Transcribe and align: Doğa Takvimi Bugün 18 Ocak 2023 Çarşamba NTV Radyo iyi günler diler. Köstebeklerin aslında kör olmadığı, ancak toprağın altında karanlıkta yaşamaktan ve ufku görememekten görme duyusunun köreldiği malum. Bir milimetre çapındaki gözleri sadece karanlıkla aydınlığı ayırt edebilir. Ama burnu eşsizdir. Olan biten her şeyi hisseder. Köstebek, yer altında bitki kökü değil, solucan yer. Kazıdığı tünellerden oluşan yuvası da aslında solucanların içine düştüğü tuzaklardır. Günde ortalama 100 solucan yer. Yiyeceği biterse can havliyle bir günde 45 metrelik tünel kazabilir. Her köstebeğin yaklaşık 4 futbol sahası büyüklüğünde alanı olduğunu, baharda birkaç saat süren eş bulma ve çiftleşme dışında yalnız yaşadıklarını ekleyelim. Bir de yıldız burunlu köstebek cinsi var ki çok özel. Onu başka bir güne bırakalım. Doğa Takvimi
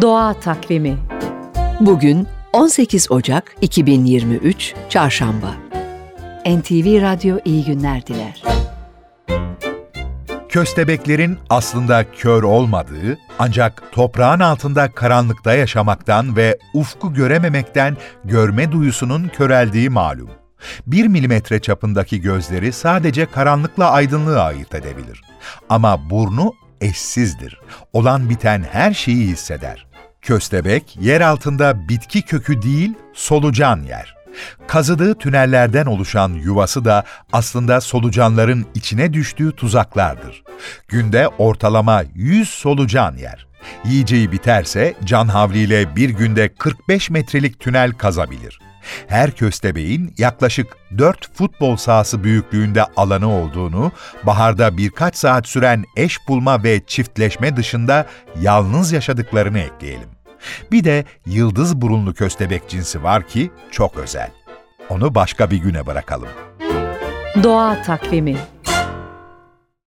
Doğa 0.00 0.34
Takvimi 0.34 0.98
Bugün 1.80 2.28
18 2.52 3.10
Ocak 3.10 3.54
2023 3.60 4.74
Çarşamba 4.88 5.54
NTV 6.46 7.02
Radyo 7.02 7.38
iyi 7.44 7.64
günler 7.64 8.06
diler. 8.06 8.42
Köstebeklerin 10.48 11.38
aslında 11.50 12.04
kör 12.12 12.42
olmadığı, 12.42 13.18
ancak 13.38 13.82
toprağın 13.92 14.40
altında 14.40 14.90
karanlıkta 14.90 15.54
yaşamaktan 15.54 16.36
ve 16.36 16.58
ufku 16.74 17.14
görememekten 17.14 17.96
görme 18.24 18.72
duyusunun 18.72 19.28
köreldiği 19.28 19.90
malum. 19.90 20.30
Bir 20.86 21.06
milimetre 21.06 21.60
çapındaki 21.60 22.20
gözleri 22.20 22.72
sadece 22.72 23.26
karanlıkla 23.26 23.90
aydınlığı 23.90 24.42
ayırt 24.42 24.74
edebilir. 24.74 25.22
Ama 25.68 26.10
burnu 26.10 26.54
eşsizdir. 26.80 27.60
Olan 27.92 28.30
biten 28.30 28.62
her 28.72 28.94
şeyi 28.94 29.26
hisseder. 29.26 29.87
Köstebek, 30.22 30.96
yer 31.00 31.20
altında 31.20 31.88
bitki 31.88 32.22
kökü 32.22 32.62
değil, 32.62 32.94
solucan 33.14 33.82
yer. 33.82 34.18
Kazıdığı 34.66 35.14
tünellerden 35.14 35.86
oluşan 35.86 36.32
yuvası 36.32 36.84
da 36.84 37.04
aslında 37.32 37.80
solucanların 37.80 38.66
içine 38.74 39.12
düştüğü 39.12 39.52
tuzaklardır. 39.52 40.42
Günde 40.88 41.28
ortalama 41.28 42.02
100 42.14 42.48
solucan 42.48 43.16
yer. 43.16 43.47
Yiyeceği 43.84 44.32
biterse 44.32 44.94
can 45.04 45.28
havliyle 45.28 45.96
bir 45.96 46.10
günde 46.10 46.48
45 46.48 47.10
metrelik 47.10 47.60
tünel 47.60 47.92
kazabilir. 47.92 48.60
Her 49.06 49.30
köstebeğin 49.30 50.14
yaklaşık 50.18 50.66
4 50.98 51.36
futbol 51.36 51.76
sahası 51.76 52.24
büyüklüğünde 52.24 52.84
alanı 52.96 53.32
olduğunu, 53.32 53.92
baharda 54.22 54.76
birkaç 54.76 55.16
saat 55.16 55.48
süren 55.48 55.84
eş 55.96 56.28
bulma 56.28 56.62
ve 56.62 56.80
çiftleşme 56.86 57.56
dışında 57.56 58.06
yalnız 58.40 58.92
yaşadıklarını 58.92 59.58
ekleyelim. 59.58 60.08
Bir 60.72 60.84
de 60.84 61.04
yıldız 61.26 61.80
burunlu 61.80 62.14
köstebek 62.14 62.68
cinsi 62.68 63.02
var 63.02 63.28
ki 63.28 63.50
çok 63.70 63.96
özel. 63.96 64.30
Onu 64.88 65.14
başka 65.14 65.50
bir 65.50 65.56
güne 65.56 65.86
bırakalım. 65.86 66.28
Doğa 67.42 67.82
Takvimi 67.82 68.36